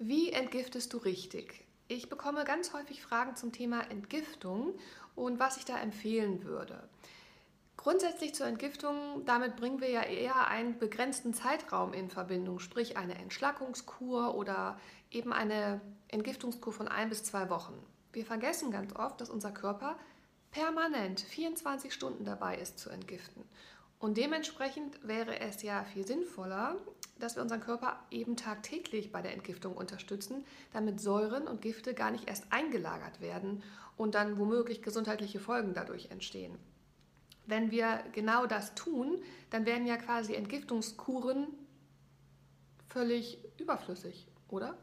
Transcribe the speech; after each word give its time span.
Wie 0.00 0.30
entgiftest 0.30 0.92
du 0.92 0.98
richtig? 0.98 1.66
Ich 1.88 2.08
bekomme 2.08 2.44
ganz 2.44 2.72
häufig 2.72 3.02
Fragen 3.02 3.34
zum 3.34 3.50
Thema 3.50 3.80
Entgiftung 3.90 4.78
und 5.16 5.40
was 5.40 5.56
ich 5.56 5.64
da 5.64 5.76
empfehlen 5.76 6.44
würde. 6.44 6.88
Grundsätzlich 7.76 8.32
zur 8.32 8.46
Entgiftung, 8.46 9.24
damit 9.24 9.56
bringen 9.56 9.80
wir 9.80 9.90
ja 9.90 10.02
eher 10.02 10.46
einen 10.46 10.78
begrenzten 10.78 11.34
Zeitraum 11.34 11.92
in 11.92 12.10
Verbindung, 12.10 12.60
sprich 12.60 12.96
eine 12.96 13.16
Entschlackungskur 13.16 14.36
oder 14.36 14.78
eben 15.10 15.32
eine 15.32 15.80
Entgiftungskur 16.06 16.72
von 16.72 16.86
ein 16.86 17.08
bis 17.08 17.24
zwei 17.24 17.50
Wochen. 17.50 17.74
Wir 18.12 18.24
vergessen 18.24 18.70
ganz 18.70 18.94
oft, 18.94 19.20
dass 19.20 19.30
unser 19.30 19.50
Körper 19.50 19.98
permanent 20.52 21.22
24 21.22 21.92
Stunden 21.92 22.24
dabei 22.24 22.56
ist 22.56 22.78
zu 22.78 22.88
entgiften. 22.90 23.42
Und 23.98 24.16
dementsprechend 24.16 25.04
wäre 25.06 25.40
es 25.40 25.62
ja 25.62 25.82
viel 25.82 26.06
sinnvoller, 26.06 26.76
dass 27.18 27.36
wir 27.36 27.42
unseren 27.42 27.60
Körper 27.60 27.98
eben 28.10 28.36
tagtäglich 28.36 29.12
bei 29.12 29.22
der 29.22 29.32
Entgiftung 29.34 29.76
unterstützen, 29.76 30.44
damit 30.72 31.00
Säuren 31.00 31.46
und 31.46 31.60
Gifte 31.62 31.94
gar 31.94 32.10
nicht 32.10 32.28
erst 32.28 32.46
eingelagert 32.50 33.20
werden 33.20 33.62
und 33.96 34.14
dann 34.14 34.38
womöglich 34.38 34.82
gesundheitliche 34.82 35.40
Folgen 35.40 35.74
dadurch 35.74 36.10
entstehen. 36.10 36.56
Wenn 37.46 37.70
wir 37.70 38.04
genau 38.12 38.46
das 38.46 38.74
tun, 38.74 39.22
dann 39.50 39.66
werden 39.66 39.86
ja 39.86 39.96
quasi 39.96 40.34
Entgiftungskuren 40.34 41.48
völlig 42.88 43.38
überflüssig, 43.58 44.28
oder? 44.48 44.76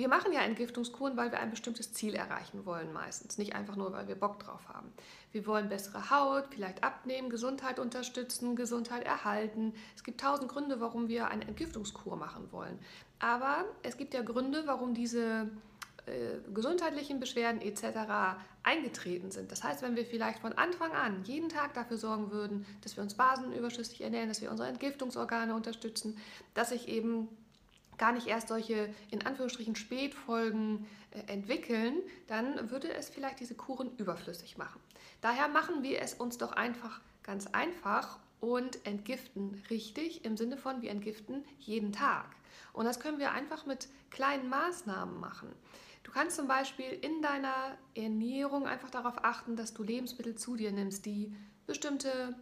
Wir 0.00 0.08
machen 0.08 0.32
ja 0.32 0.40
Entgiftungskuren, 0.40 1.18
weil 1.18 1.30
wir 1.30 1.40
ein 1.40 1.50
bestimmtes 1.50 1.92
Ziel 1.92 2.14
erreichen 2.14 2.64
wollen 2.64 2.90
meistens, 2.90 3.36
nicht 3.36 3.54
einfach 3.54 3.76
nur, 3.76 3.92
weil 3.92 4.08
wir 4.08 4.14
Bock 4.14 4.38
drauf 4.38 4.66
haben. 4.66 4.90
Wir 5.30 5.46
wollen 5.46 5.68
bessere 5.68 6.08
Haut, 6.08 6.46
vielleicht 6.48 6.82
abnehmen, 6.82 7.28
Gesundheit 7.28 7.78
unterstützen, 7.78 8.56
Gesundheit 8.56 9.04
erhalten. 9.04 9.74
Es 9.94 10.02
gibt 10.02 10.22
tausend 10.22 10.50
Gründe, 10.50 10.80
warum 10.80 11.08
wir 11.08 11.28
eine 11.28 11.46
Entgiftungskur 11.46 12.16
machen 12.16 12.50
wollen. 12.50 12.78
Aber 13.18 13.66
es 13.82 13.98
gibt 13.98 14.14
ja 14.14 14.22
Gründe, 14.22 14.62
warum 14.64 14.94
diese 14.94 15.50
äh, 16.06 16.38
gesundheitlichen 16.54 17.20
Beschwerden 17.20 17.60
etc. 17.60 18.40
eingetreten 18.62 19.30
sind. 19.30 19.52
Das 19.52 19.62
heißt, 19.62 19.82
wenn 19.82 19.96
wir 19.96 20.06
vielleicht 20.06 20.38
von 20.38 20.54
Anfang 20.54 20.92
an 20.92 21.24
jeden 21.24 21.50
Tag 21.50 21.74
dafür 21.74 21.98
sorgen 21.98 22.30
würden, 22.30 22.64
dass 22.80 22.96
wir 22.96 23.02
uns 23.02 23.12
basenüberschüssig 23.12 24.00
ernähren, 24.00 24.30
dass 24.30 24.40
wir 24.40 24.50
unsere 24.50 24.70
Entgiftungsorgane 24.70 25.54
unterstützen, 25.54 26.16
dass 26.54 26.70
sich 26.70 26.88
eben 26.88 27.28
gar 28.00 28.12
nicht 28.12 28.26
erst 28.26 28.48
solche 28.48 28.92
in 29.10 29.24
Anführungsstrichen 29.24 29.76
Spätfolgen 29.76 30.86
äh, 31.10 31.30
entwickeln, 31.30 31.98
dann 32.26 32.70
würde 32.70 32.92
es 32.92 33.10
vielleicht 33.10 33.38
diese 33.40 33.54
Kuren 33.54 33.94
überflüssig 33.98 34.56
machen. 34.56 34.80
Daher 35.20 35.48
machen 35.48 35.82
wir 35.82 36.00
es 36.00 36.14
uns 36.14 36.38
doch 36.38 36.52
einfach 36.52 37.00
ganz 37.22 37.46
einfach 37.48 38.18
und 38.40 38.84
entgiften 38.86 39.62
richtig 39.68 40.24
im 40.24 40.38
Sinne 40.38 40.56
von 40.56 40.80
wir 40.80 40.90
entgiften 40.90 41.44
jeden 41.58 41.92
Tag. 41.92 42.24
Und 42.72 42.86
das 42.86 43.00
können 43.00 43.18
wir 43.18 43.32
einfach 43.32 43.66
mit 43.66 43.88
kleinen 44.08 44.48
Maßnahmen 44.48 45.20
machen. 45.20 45.52
Du 46.02 46.10
kannst 46.10 46.36
zum 46.36 46.48
Beispiel 46.48 46.90
in 47.02 47.20
deiner 47.20 47.76
Ernährung 47.94 48.66
einfach 48.66 48.88
darauf 48.88 49.22
achten, 49.22 49.56
dass 49.56 49.74
du 49.74 49.82
Lebensmittel 49.82 50.36
zu 50.36 50.56
dir 50.56 50.72
nimmst, 50.72 51.04
die 51.04 51.36
bestimmte 51.66 52.34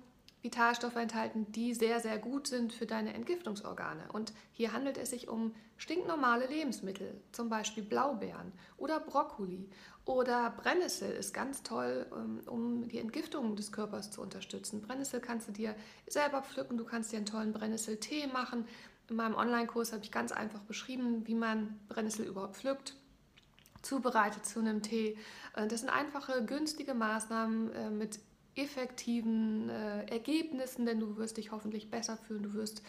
Vitalstoffe 0.42 0.96
enthalten, 0.96 1.50
die 1.52 1.74
sehr, 1.74 2.00
sehr 2.00 2.18
gut 2.18 2.46
sind 2.46 2.72
für 2.72 2.86
deine 2.86 3.14
Entgiftungsorgane. 3.14 4.04
Und 4.12 4.32
hier 4.52 4.72
handelt 4.72 4.96
es 4.96 5.10
sich 5.10 5.28
um 5.28 5.54
stinknormale 5.76 6.46
Lebensmittel, 6.46 7.20
zum 7.32 7.48
Beispiel 7.48 7.82
Blaubeeren 7.82 8.52
oder 8.76 9.00
Brokkoli 9.00 9.68
oder 10.04 10.50
Brennnessel 10.50 11.10
ist 11.10 11.34
ganz 11.34 11.62
toll, 11.62 12.06
ähm, 12.12 12.40
um 12.46 12.88
die 12.88 12.98
Entgiftung 12.98 13.56
des 13.56 13.72
Körpers 13.72 14.10
zu 14.10 14.22
unterstützen. 14.22 14.80
Brennnessel 14.80 15.20
kannst 15.20 15.48
du 15.48 15.52
dir 15.52 15.74
selber 16.06 16.42
pflücken, 16.42 16.78
du 16.78 16.84
kannst 16.84 17.12
dir 17.12 17.16
einen 17.16 17.26
tollen 17.26 17.52
Brennnesseltee 17.52 18.26
machen. 18.28 18.64
In 19.10 19.16
meinem 19.16 19.34
Online-Kurs 19.34 19.92
habe 19.92 20.02
ich 20.04 20.12
ganz 20.12 20.32
einfach 20.32 20.60
beschrieben, 20.60 21.26
wie 21.26 21.34
man 21.34 21.78
Brennnessel 21.88 22.26
überhaupt 22.26 22.56
pflückt 22.56 22.94
zubereitet 23.82 24.44
zu 24.44 24.60
einem 24.60 24.82
Tee. 24.82 25.16
Äh, 25.54 25.66
das 25.66 25.80
sind 25.80 25.90
einfache, 25.90 26.44
günstige 26.44 26.94
Maßnahmen 26.94 27.72
äh, 27.72 27.90
mit 27.90 28.20
effektiven 28.58 29.68
äh, 29.70 30.04
Ergebnissen, 30.06 30.84
denn 30.84 31.00
du 31.00 31.16
wirst 31.16 31.36
dich 31.36 31.52
hoffentlich 31.52 31.90
besser 31.90 32.16
fühlen, 32.16 32.42
du 32.42 32.54
wirst 32.54 32.82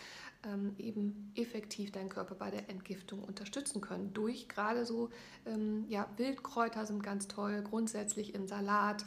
ähm, 0.45 0.75
eben 0.77 1.31
effektiv 1.35 1.91
deinen 1.91 2.09
Körper 2.09 2.35
bei 2.35 2.49
der 2.49 2.69
Entgiftung 2.69 3.23
unterstützen 3.23 3.81
können. 3.81 4.13
Durch 4.13 4.49
gerade 4.49 4.85
so, 4.85 5.09
ähm, 5.45 5.85
ja, 5.89 6.07
Wildkräuter 6.17 6.85
sind 6.85 7.03
ganz 7.03 7.27
toll, 7.27 7.61
grundsätzlich 7.61 8.33
im 8.33 8.47
Salat. 8.47 9.05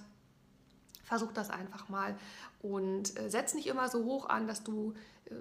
Versuch 1.04 1.32
das 1.32 1.50
einfach 1.50 1.88
mal 1.88 2.16
und 2.60 3.18
äh, 3.18 3.28
setz 3.28 3.54
nicht 3.54 3.66
immer 3.66 3.88
so 3.88 4.04
hoch 4.04 4.28
an, 4.28 4.46
dass 4.46 4.62
du 4.62 4.94
äh, 5.26 5.34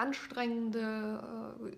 anstrengende 0.00 1.22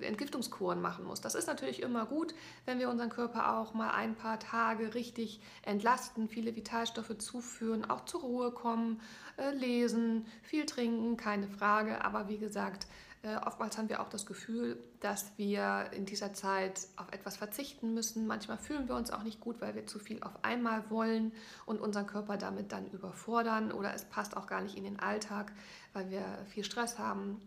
äh, 0.01 0.05
Entgiftungskuren 0.05 0.81
machen 0.81 1.05
muss. 1.05 1.21
Das 1.21 1.35
ist 1.35 1.49
natürlich 1.49 1.83
immer 1.83 2.07
gut, 2.07 2.35
wenn 2.65 2.79
wir 2.79 2.89
unseren 2.89 3.11
Körper 3.11 3.59
auch 3.59 3.75
mal 3.75 3.91
ein 3.91 4.15
paar 4.15 4.39
Tage 4.39 4.95
richtig 4.95 5.41
entlasten, 5.63 6.29
viele 6.29 6.55
Vitalstoffe 6.55 7.19
zuführen, 7.19 7.85
auch 7.85 8.05
zur 8.05 8.21
Ruhe 8.21 8.53
kommen, 8.53 9.01
äh, 9.37 9.51
lesen, 9.51 10.27
viel 10.43 10.67
trinken, 10.67 11.17
keine 11.17 11.49
Frage. 11.49 12.05
Aber 12.05 12.29
wie 12.29 12.39
gesagt, 12.39 12.87
äh, 13.25 13.37
oftmals 13.37 13.77
haben 13.77 13.89
wir 13.89 14.01
auch 14.01 14.09
das 14.09 14.25
Gefühl, 14.25 14.79
dass 15.01 15.33
wir 15.37 15.91
in 15.93 16.07
dieser 16.07 16.33
Zeit 16.33 16.87
auf 16.97 17.11
etwas 17.13 17.37
verzichten 17.37 17.93
müssen. 17.93 18.29
Manchmal 18.29 18.59
fühlen 18.59 18.89
wir 18.89 18.95
uns 18.95 19.11
auch 19.11 19.25
nicht 19.25 19.41
gut, 19.41 19.61
weil 19.61 19.75
wir 19.75 19.87
zu 19.87 19.99
viel 19.99 20.23
auf 20.23 20.45
einmal 20.45 20.91
wollen 20.91 21.33
und 21.67 21.81
unseren 21.81 22.07
Körper 22.07 22.37
damit 22.37 22.71
dann 22.71 22.89
überfordern 22.91 23.73
oder 23.73 23.93
es 23.95 24.05
passt 24.05 24.37
auch 24.37 24.47
gar 24.47 24.61
nicht 24.61 24.77
in 24.77 24.85
den 24.85 25.01
Alltag, 25.01 25.53
weil 25.93 26.11
wir 26.11 26.25
viel 26.47 26.65
Stress 26.65 26.99
haben 26.99 27.41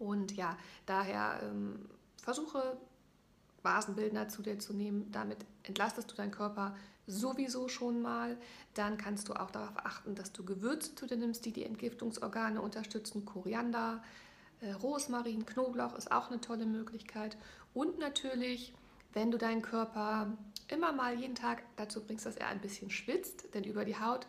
und 0.00 0.34
ja, 0.34 0.56
daher 0.86 1.40
ähm, 1.42 1.88
versuche 2.16 2.76
Basenbildner 3.62 4.28
zu 4.28 4.42
dir 4.42 4.58
zu 4.58 4.72
nehmen. 4.72 5.10
Damit 5.12 5.38
entlastest 5.62 6.10
du 6.10 6.16
deinen 6.16 6.30
Körper 6.30 6.74
sowieso 7.06 7.68
schon 7.68 8.00
mal. 8.00 8.36
Dann 8.74 8.96
kannst 8.96 9.28
du 9.28 9.34
auch 9.34 9.50
darauf 9.50 9.76
achten, 9.76 10.14
dass 10.14 10.32
du 10.32 10.44
Gewürze 10.44 10.94
zu 10.94 11.06
dir 11.06 11.16
nimmst, 11.16 11.44
die 11.44 11.52
die 11.52 11.64
Entgiftungsorgane 11.64 12.60
unterstützen. 12.60 13.24
Koriander, 13.24 14.02
äh, 14.60 14.72
Rosmarin, 14.72 15.46
Knoblauch 15.46 15.94
ist 15.96 16.10
auch 16.10 16.30
eine 16.30 16.40
tolle 16.40 16.66
Möglichkeit. 16.66 17.36
Und 17.74 17.98
natürlich, 17.98 18.72
wenn 19.12 19.30
du 19.30 19.38
deinen 19.38 19.62
Körper 19.62 20.36
immer 20.68 20.92
mal 20.92 21.18
jeden 21.18 21.34
Tag 21.34 21.62
dazu 21.76 22.00
bringst, 22.02 22.26
dass 22.26 22.36
er 22.36 22.48
ein 22.48 22.60
bisschen 22.60 22.90
schwitzt, 22.90 23.54
denn 23.54 23.64
über 23.64 23.84
die 23.84 23.98
Haut 23.98 24.26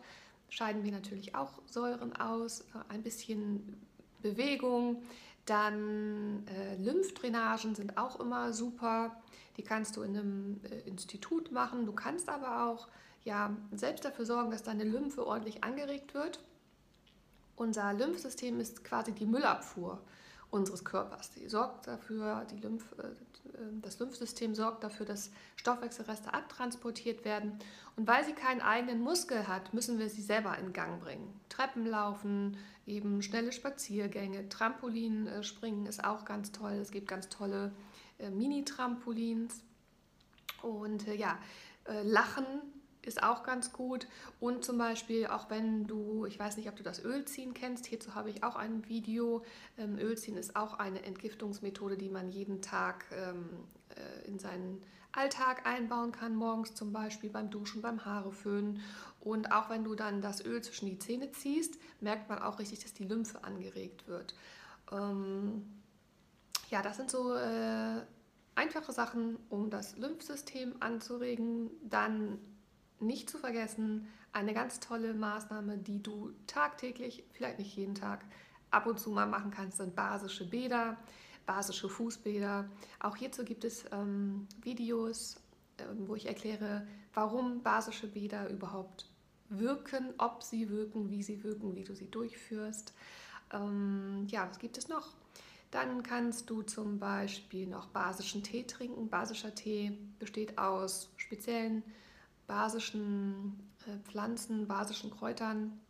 scheiden 0.48 0.84
wir 0.84 0.92
natürlich 0.92 1.34
auch 1.34 1.62
Säuren 1.66 2.14
aus, 2.14 2.60
äh, 2.60 2.92
ein 2.92 3.02
bisschen 3.02 3.80
Bewegung, 4.22 5.02
dann 5.46 6.46
äh, 6.46 6.76
Lymphdrainagen 6.76 7.74
sind 7.74 7.98
auch 7.98 8.20
immer 8.20 8.52
super. 8.52 9.16
Die 9.56 9.62
kannst 9.62 9.96
du 9.96 10.02
in 10.02 10.16
einem 10.16 10.60
äh, 10.64 10.88
Institut 10.88 11.50
machen. 11.52 11.86
Du 11.86 11.92
kannst 11.92 12.28
aber 12.28 12.66
auch 12.66 12.88
ja, 13.24 13.56
selbst 13.72 14.04
dafür 14.04 14.24
sorgen, 14.24 14.50
dass 14.50 14.62
deine 14.62 14.84
Lymphe 14.84 15.26
ordentlich 15.26 15.64
angeregt 15.64 16.14
wird. 16.14 16.40
Unser 17.56 17.92
Lymphsystem 17.92 18.60
ist 18.60 18.84
quasi 18.84 19.12
die 19.12 19.26
Müllabfuhr 19.26 20.00
unseres 20.52 20.84
Körpers. 20.84 21.30
Die 21.30 21.48
sorgt 21.48 21.86
dafür, 21.86 22.46
die 22.50 22.58
Lymph, 22.58 22.84
äh, 22.98 23.58
das 23.80 23.98
Lymphsystem 23.98 24.54
sorgt 24.54 24.84
dafür, 24.84 25.06
dass 25.06 25.30
Stoffwechselreste 25.56 26.32
abtransportiert 26.32 27.24
werden. 27.24 27.58
Und 27.96 28.06
weil 28.06 28.24
sie 28.24 28.34
keinen 28.34 28.60
eigenen 28.60 29.00
Muskel 29.00 29.48
hat, 29.48 29.72
müssen 29.72 29.98
wir 29.98 30.08
sie 30.08 30.22
selber 30.22 30.56
in 30.58 30.72
Gang 30.72 31.00
bringen. 31.00 31.40
Treppen 31.48 31.86
laufen, 31.86 32.58
eben 32.86 33.22
schnelle 33.22 33.50
Spaziergänge, 33.50 34.48
Trampolin 34.50 35.26
äh, 35.26 35.42
springen 35.42 35.86
ist 35.86 36.04
auch 36.04 36.26
ganz 36.26 36.52
toll. 36.52 36.72
Es 36.72 36.90
gibt 36.90 37.08
ganz 37.08 37.30
tolle 37.30 37.72
äh, 38.18 38.30
Mini-Trampolins. 38.30 39.62
Und 40.62 41.08
ja, 41.08 41.38
Lachen 42.04 42.46
ist 43.02 43.22
auch 43.22 43.42
ganz 43.42 43.72
gut. 43.72 44.06
Und 44.40 44.64
zum 44.64 44.78
Beispiel 44.78 45.26
auch 45.26 45.50
wenn 45.50 45.86
du, 45.86 46.26
ich 46.26 46.38
weiß 46.38 46.56
nicht, 46.56 46.68
ob 46.68 46.76
du 46.76 46.82
das 46.82 47.04
Ölziehen 47.04 47.54
kennst, 47.54 47.86
hierzu 47.86 48.14
habe 48.14 48.30
ich 48.30 48.44
auch 48.44 48.56
ein 48.56 48.88
Video. 48.88 49.44
Ähm, 49.76 49.98
Ölziehen 49.98 50.36
ist 50.36 50.56
auch 50.56 50.78
eine 50.78 51.02
Entgiftungsmethode, 51.02 51.96
die 51.96 52.08
man 52.08 52.30
jeden 52.30 52.62
Tag 52.62 53.04
ähm, 53.12 53.48
äh, 53.96 54.28
in 54.28 54.38
seinen 54.38 54.82
Alltag 55.12 55.66
einbauen 55.66 56.10
kann, 56.10 56.34
morgens 56.34 56.74
zum 56.74 56.92
Beispiel 56.92 57.28
beim 57.28 57.50
Duschen, 57.50 57.82
beim 57.82 58.04
Haareföhnen. 58.04 58.80
Und 59.20 59.52
auch 59.52 59.68
wenn 59.68 59.84
du 59.84 59.94
dann 59.94 60.22
das 60.22 60.44
Öl 60.44 60.62
zwischen 60.62 60.86
die 60.86 60.98
Zähne 60.98 61.30
ziehst, 61.32 61.78
merkt 62.00 62.28
man 62.28 62.38
auch 62.38 62.58
richtig, 62.58 62.80
dass 62.80 62.94
die 62.94 63.04
Lymphe 63.04 63.44
angeregt 63.44 64.08
wird. 64.08 64.34
Ähm, 64.90 65.66
ja, 66.70 66.80
das 66.82 66.96
sind 66.96 67.10
so 67.10 67.34
äh, 67.34 68.00
einfache 68.54 68.92
Sachen, 68.92 69.36
um 69.50 69.68
das 69.70 69.96
Lymphsystem 69.98 70.76
anzuregen. 70.80 71.70
Dann 71.82 72.38
nicht 73.02 73.28
zu 73.28 73.38
vergessen, 73.38 74.08
eine 74.32 74.54
ganz 74.54 74.80
tolle 74.80 75.14
Maßnahme, 75.14 75.78
die 75.78 76.02
du 76.02 76.32
tagtäglich, 76.46 77.24
vielleicht 77.32 77.58
nicht 77.58 77.76
jeden 77.76 77.94
Tag, 77.94 78.24
ab 78.70 78.86
und 78.86 78.98
zu 78.98 79.10
mal 79.10 79.26
machen 79.26 79.50
kannst, 79.50 79.76
sind 79.76 79.94
basische 79.94 80.48
Bäder, 80.48 80.96
basische 81.44 81.88
Fußbäder. 81.88 82.68
Auch 83.00 83.16
hierzu 83.16 83.44
gibt 83.44 83.64
es 83.64 83.84
ähm, 83.92 84.48
Videos, 84.62 85.36
äh, 85.76 85.84
wo 86.06 86.14
ich 86.14 86.26
erkläre, 86.26 86.86
warum 87.12 87.62
basische 87.62 88.06
Bäder 88.06 88.48
überhaupt 88.48 89.08
wirken, 89.50 90.14
ob 90.18 90.42
sie 90.42 90.70
wirken, 90.70 91.10
wie 91.10 91.22
sie 91.22 91.44
wirken, 91.44 91.74
wie 91.74 91.84
du 91.84 91.94
sie 91.94 92.10
durchführst. 92.10 92.94
Ähm, 93.52 94.26
ja, 94.28 94.48
was 94.48 94.58
gibt 94.58 94.78
es 94.78 94.88
noch? 94.88 95.12
Dann 95.70 96.02
kannst 96.02 96.50
du 96.50 96.62
zum 96.62 96.98
Beispiel 96.98 97.66
noch 97.66 97.86
basischen 97.88 98.42
Tee 98.42 98.64
trinken. 98.64 99.08
Basischer 99.08 99.54
Tee 99.54 99.98
besteht 100.18 100.58
aus 100.58 101.10
speziellen 101.16 101.82
basischen 102.46 103.58
äh, 103.86 103.96
Pflanzen, 104.08 104.66
basischen 104.66 105.10
Kräutern, 105.10 105.80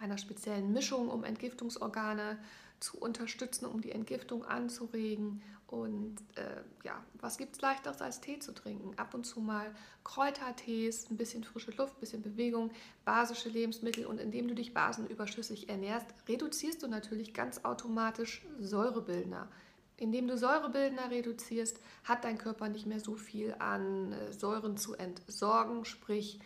einer 0.00 0.18
speziellen 0.18 0.72
Mischung, 0.72 1.08
um 1.08 1.24
Entgiftungsorgane 1.24 2.38
zu 2.80 2.98
unterstützen, 2.98 3.66
um 3.66 3.80
die 3.80 3.92
Entgiftung 3.92 4.44
anzuregen. 4.44 5.42
Und 5.66 6.16
äh, 6.36 6.62
ja, 6.82 7.04
was 7.20 7.36
gibt 7.36 7.56
es 7.56 7.60
leichteres 7.60 8.00
als 8.00 8.20
Tee 8.20 8.38
zu 8.38 8.52
trinken? 8.54 8.96
Ab 8.96 9.12
und 9.12 9.24
zu 9.24 9.40
mal 9.40 9.74
Kräutertees, 10.02 11.10
ein 11.10 11.18
bisschen 11.18 11.44
frische 11.44 11.72
Luft, 11.72 11.98
ein 11.98 12.00
bisschen 12.00 12.22
Bewegung, 12.22 12.70
basische 13.04 13.50
Lebensmittel. 13.50 14.06
Und 14.06 14.18
indem 14.18 14.48
du 14.48 14.54
dich 14.54 14.72
basenüberschüssig 14.72 15.68
ernährst, 15.68 16.06
reduzierst 16.26 16.82
du 16.82 16.88
natürlich 16.88 17.34
ganz 17.34 17.64
automatisch 17.64 18.46
Säurebildner. 18.58 19.48
Indem 19.98 20.28
du 20.28 20.38
Säurebildner 20.38 21.10
reduzierst, 21.10 21.80
hat 22.04 22.24
dein 22.24 22.38
Körper 22.38 22.68
nicht 22.68 22.86
mehr 22.86 23.00
so 23.00 23.14
viel 23.14 23.54
an 23.58 24.12
äh, 24.12 24.32
Säuren 24.32 24.76
zu 24.76 24.94
entsorgen, 24.94 25.84
sprich, 25.84 26.40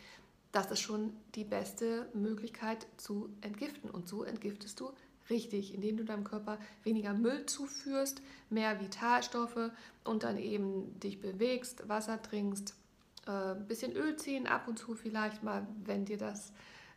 das 0.53 0.71
ist 0.71 0.81
schon 0.81 1.15
die 1.35 1.45
beste 1.45 2.09
Möglichkeit 2.15 2.87
zu 2.97 3.31
entgiften. 3.41 3.91
Und 3.91 4.09
so 4.09 4.25
entgiftest 4.25 4.81
du 4.81 4.91
richtig, 5.31 5.75
indem 5.75 5.97
du 5.97 6.05
deinem 6.05 6.25
Körper 6.25 6.59
weniger 6.83 7.15
Müll 7.15 7.47
zuführst, 7.47 8.23
mehr 8.51 8.81
Vitalstoffe 8.81 9.71
und 10.05 10.25
dann 10.25 10.39
eben 10.39 10.99
dich 11.01 11.21
bewegst, 11.21 11.89
Wasser 11.89 12.21
trinkst, 12.21 12.75
ein 13.27 13.63
äh, 13.63 13.65
bisschen 13.67 13.93
Öl 13.93 14.17
ziehen, 14.17 14.47
ab 14.47 14.67
und 14.67 14.79
zu 14.79 14.95
vielleicht 14.95 15.43
mal, 15.43 15.67
wenn 15.85 16.05
dir 16.05 16.19
das 16.19 16.53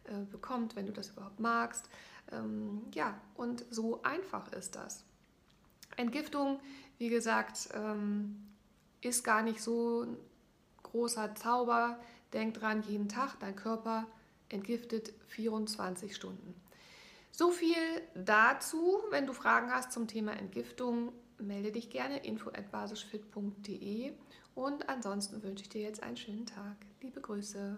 äh, 0.06 0.25
bekommt, 0.31 0.75
wenn 0.75 0.88
du 0.88 0.92
das 0.92 1.12
überhaupt 1.12 1.40
magst. 1.40 1.90
Ähm, 2.31 2.81
ja, 2.94 3.19
und 3.36 3.66
so 3.69 4.01
einfach 4.04 4.51
ist 4.51 4.75
das. 4.75 5.05
Entgiftung, 5.98 6.60
wie 6.98 7.10
gesagt, 7.10 7.70
ähm, 7.74 8.48
ist 9.02 9.24
gar 9.24 9.42
nicht 9.42 9.62
so 9.62 10.04
ein 10.04 10.18
großer 10.84 11.36
Zauber. 11.36 12.00
Denk 12.34 12.56
dran, 12.56 12.84
jeden 12.88 13.10
Tag, 13.10 13.40
dein 13.40 13.56
Körper 13.56 14.08
entgiftet 14.50 15.14
24 15.28 16.16
Stunden. 16.16 16.56
So 17.32 17.52
viel 17.52 17.76
dazu. 18.14 19.00
Wenn 19.10 19.26
du 19.26 19.34
Fragen 19.34 19.72
hast 19.72 19.92
zum 19.92 20.08
Thema 20.08 20.34
Entgiftung, 20.34 21.12
melde 21.38 21.72
dich 21.72 21.90
gerne 21.90 22.26
info 22.26 22.50
at 22.50 22.72
basischfit.de 22.72 24.14
und 24.56 24.88
ansonsten 24.88 25.44
wünsche 25.44 25.64
ich 25.64 25.70
dir 25.70 25.82
jetzt 25.82 26.02
einen 26.02 26.18
schönen 26.18 26.46
Tag. 26.46 26.78
Liebe 27.02 27.20
Grüße. 27.20 27.78